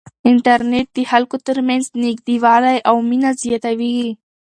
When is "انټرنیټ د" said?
0.29-0.99